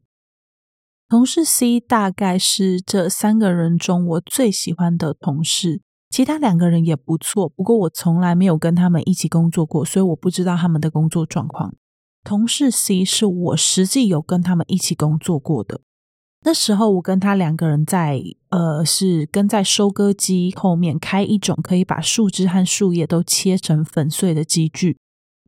[1.08, 11.74] 同事 C 大概是这三个人中我最喜欢的同事，其他两个人也不错，不过我从来没有跟他们一起工作过，所以我不知道他们的工作状况。
[12.22, 15.80] 同事 C 是我实际有跟他们一起工作过的。
[16.42, 24.96] 那时候我跟他两个人在，呃，是跟在收割机后面开一种可以把树枝和树叶都切成粉碎的机具。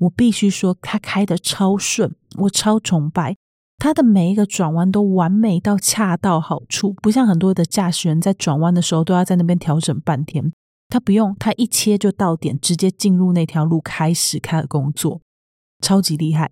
[0.00, 3.36] 我必须说，他开得超顺，我超崇拜
[3.78, 10.52] 他的每一个转弯都完美到恰到好处，不像很多的驾驶员在转弯的时候都要在那边调整半天。
[10.88, 15.22] 他不用，他一切就到点，直接进入那条路开始开始工作，
[15.80, 16.50] 超级厉害。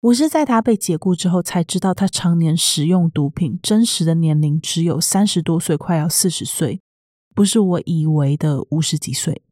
[0.00, 6.80] 我是在他被解雇之后才知道，他常年食用毒品，真实的年龄只有三十多岁，快要四十岁，
[7.34, 9.42] 不是我以为的五十几岁。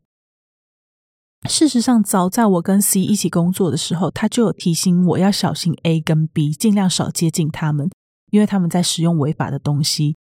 [1.49, 7.91] 事实上，早在我跟 C 一起工作的时候，他就有提醒我要小心 A 跟 B，尽量少接近他们，
[8.31, 10.17] 因为他们在使用违法的东西，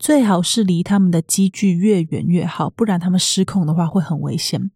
[0.00, 4.72] 最好是离他们的机具越远越好，不然他们失控的话会很危险。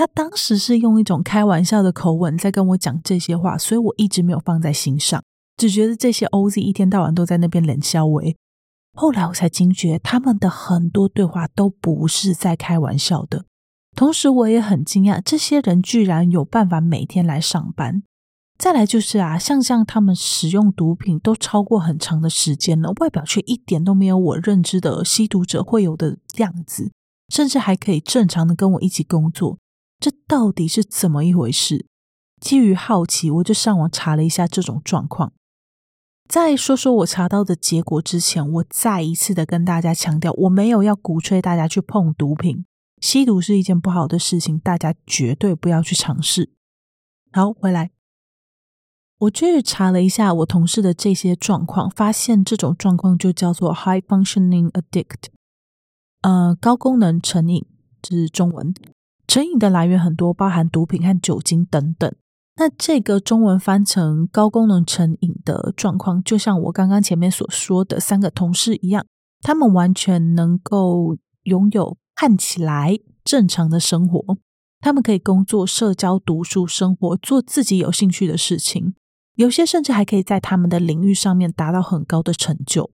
[0.00, 5.22] 他当时是用一种开玩笑的口吻在跟我讲这些话，所以我一直没有放在心上，
[5.58, 8.22] 只觉得这些 OZ 一天到晚都在那边冷笑话。
[8.94, 13.44] 后来我才惊觉，他们的很多对话都不是在开玩笑的。
[13.94, 18.02] 同时，我也很惊讶，这些人居然有办法每天来上班。
[18.56, 26.90] 再来就是啊，像像他们使用毒品都超过很长的时间了，外表却一点都没有我认知的吸毒者会有的样子，
[27.28, 29.58] 甚至还可以正常的跟我一起工作。
[30.00, 31.86] 这到底是怎么一回事？
[32.40, 35.34] 基于好奇，我就上网查了一下这种状况。
[36.26, 42.64] 在说说我查到的结果之前，我再一次的跟大家强调，我没有要鼓吹大家去碰毒品，
[43.02, 46.50] 吸毒是一件不好的事情，大家绝对不要去尝试。
[47.32, 47.90] 好，回来。
[49.18, 55.28] 我去查了一下我同事的这些状况，发现这种状况就叫做 high functioning addict，
[56.22, 57.66] 呃，高功能成瘾，
[58.00, 58.72] 这是中文。
[59.30, 62.12] 成瘾的来源很多，包含毒品和酒精等等。
[62.56, 69.06] 那这个中文翻成高功能成瘾的状况，就像我刚刚前面所说的三个同事一样，
[69.40, 74.36] 他们完全能够拥有看起来正常的生活，
[74.80, 78.94] 他们可以工作、社交、读书、生活，做自己有兴趣的事情。
[79.36, 82.90] 有些甚至还可以在他们的领域上面达到很高的成就，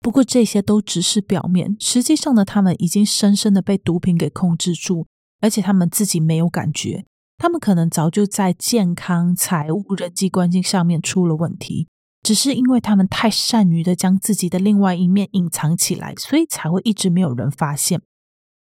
[0.00, 5.06] 不过这些都只是表面，实际上呢，他们已经深深的被毒品给控制住，
[5.40, 7.04] 而且他们自己没有感觉，
[7.38, 11.88] 他们可能早就在健康、财务、人际关系上面出了问题，
[12.22, 18.00] 只是因为他们太善于的将自己的另外一面隐藏起来，所以才会一直没有人发现。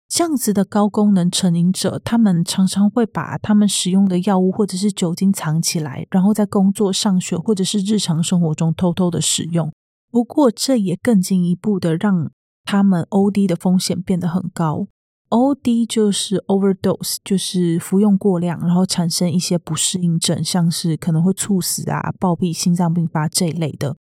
[0.07, 9.71] 这样子的高功能成瘾者，他们常常会把他们使用的药物或者是酒精藏起来，然后在工作、上学或者是日常生活中偷偷的使用。
[10.09, 12.29] 不过，这也更进一步的让
[12.65, 14.87] 他们 OD 的风险变得很高。
[15.31, 23.95] OD 就是 overdose，就是服用过量，然后产生一些不适应症，像是可能会猝死啊、暴毙、心脏病发这一类的。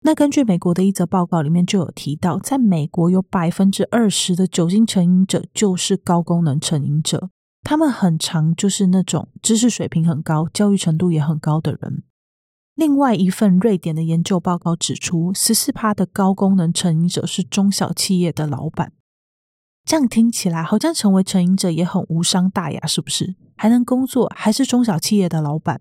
[0.00, 7.28] 那根据美国的一则报告里面就有提到，在美国有百分之二十的酒精成瘾者就是高功能成瘾者，
[7.62, 12.02] 他们很常就是那种知识水平很高、教育程度也很高的人。
[12.74, 18.92] 另外一份瑞典的研究报告指出，十四趴的高功能成瘾者是中小企业的老板。
[19.84, 23.36] 这样听起来好像成为成瘾者也很无伤大雅，是不是？
[23.56, 25.80] 还能工作，还是中小企业的老板？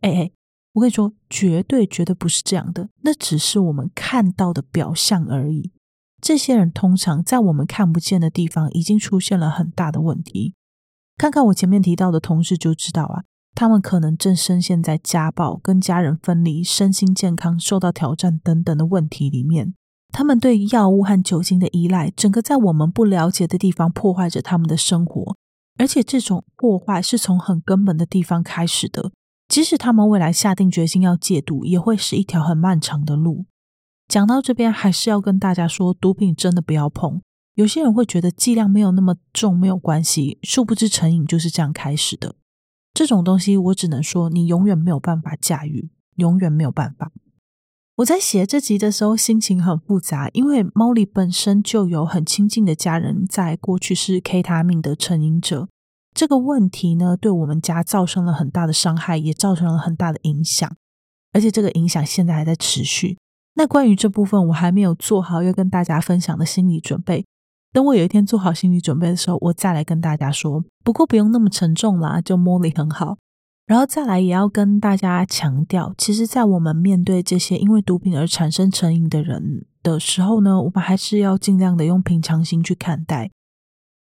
[0.00, 0.30] 哎哎。
[0.74, 5.72] 我跟你说，绝对绝对不是这样的，那只是我们看到的表象而已。
[6.20, 10.54] 这些人通常在我们看不见的地方已经出现了很大的问题。
[11.16, 13.24] 看看我前面提到的同事就知道啊，
[13.56, 19.74] 他们可能正深陷在家暴、跟家人分离、身心健康受到挑战等等的问题里面。
[20.12, 25.36] 他们对药物和酒精的依赖，整个在我们不了解的地方破坏着他们的生活，
[25.78, 29.12] 而且这种破坏是从很根本的地方开始的。
[29.46, 33.46] 即使他们未来下定决心要戒毒，也会是一条很漫长的路。
[34.06, 37.20] 讲到这边，还是要跟大家说，毒品真的不要碰。
[37.54, 42.36] 有些人会觉得剂量没有那么重，没有关系，殊不知成瘾就是这样开始的。
[42.94, 47.10] 这种东西，我只能说，你永远没有办法驾驭，永远没有办法。
[47.98, 55.66] 我在写这集的时候，心情很复杂，因为 Molly 本身就有很亲近的家人，在过去是 K 他命的成瘾者。
[56.14, 60.76] 这个问题呢，对我们家造成了很大的伤害，也造成了很大的影响，
[61.32, 63.18] 而且这个影响现在还在持续。
[63.54, 67.24] 那关于这部分，我还没有做好要跟大家分享的心理准备。
[67.72, 70.64] 等我有一天做好心理准备的时候，我再来跟大家说。
[70.84, 73.18] 不过不用那么沉重啦，就 Molly 很好。
[73.68, 83.30] 然后再来也要跟大家强调，其实，在我们面对这些因为毒品而产生成瘾的人的时候呢，我们还是要尽量的用平常心去看待。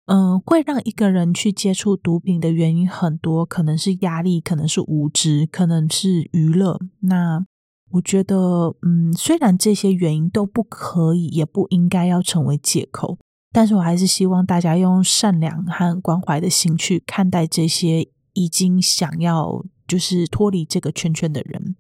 [0.06, 6.80] 嗯、会让一个人去接触毒品的原因很多，可能是压力，可能是无知，可能是娱乐。
[7.00, 7.44] 那
[7.90, 13.18] 我觉得，嗯，虽然这些原因都不可以，也不应该要成为借口，
[13.52, 21.76] 但是我还是希望大家用善良和关怀的心去看待这些已经想要就是脱离这个圈圈的人。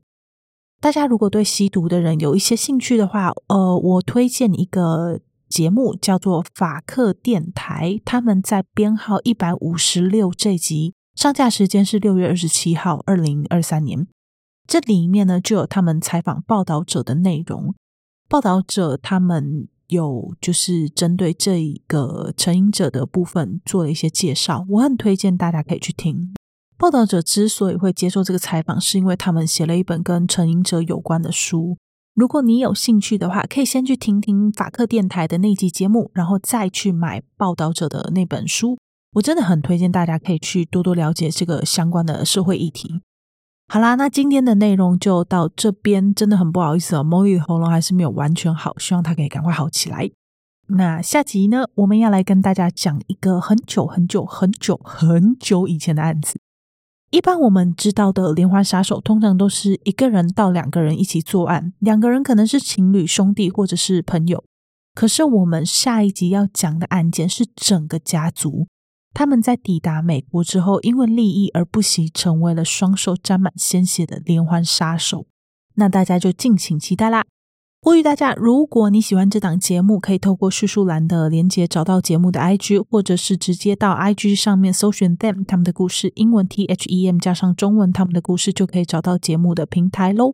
[0.81, 5.21] 大家如果对吸毒的人有一些兴趣的话，呃，我推荐一个。
[5.47, 14.07] 节目叫做法克电台，他们在编号一百五十六这集上架时间是六月二十七号，二零二三年。
[14.67, 17.75] 这里面呢就有他们采访报道者的内容，
[18.27, 26.33] 报道者他们有就是针对这一个成瘾者的部分做了一些介绍，我很推荐大家可以去听。
[26.77, 31.77] 报道者之所以会接受这个采访，是因为他们写了一本跟成瘾者有关的书。
[32.13, 38.77] 如果你有兴趣的话，可以先去听听法克电台的那集节目，然后再去买报道者的那本书。
[39.13, 43.01] 我真的很推荐大家可以去多多了解这个相关的社会议题。
[43.67, 50.11] 好啦，那今天的内容就到这边，真的很不好意思哦，Molly 的喉咙还是没有完全好，希望他可以赶快好起来。
[50.67, 56.39] 那下集呢，我们要来跟大家讲一个很久很久很久很久以前的案子。
[57.11, 64.43] 一般我们知道的连环杀手，通常都是一个人到两个人一起作案，两个人可能是情侣、兄弟或者是朋友。
[64.93, 68.67] 可是我们下一集要讲的案件是整个家族，
[69.13, 75.27] 他们在抵达美国之后，因为利益而不惜成为了双手沾满鲜血的连环杀手。
[75.75, 77.25] 那大家就敬请期待啦！
[77.85, 90.33] 呼吁大家，如果你喜欢这档节目，可以透过叙述栏的连结找到节目的 IG，或者是直接到 IG 上面搜寻 them 他们的故事，英文 T H E M 加上中文他们的故事，就可以找到节目的平台喽。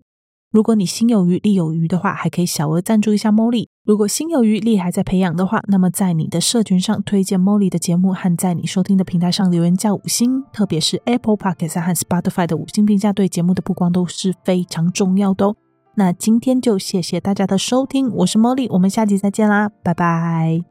[0.50, 3.68] 如果你心有余力有余的话，还可以小额赞助一下 Molly。
[3.84, 15.56] 如果心有余力还在培养的话，那么在你的社群上推荐 Molly 的节目，和在你收听的平台上留言加五星，特别是 Apple Podcast 和 Spotify 的五星评价，对节目的曝光都是非常重要的哦。
[15.96, 20.62] 那今天就谢谢大家的收听，我是茉莉，我们下集再见啦，拜拜。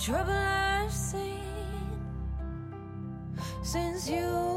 [0.00, 1.42] Trouble I've seen
[3.64, 4.47] since you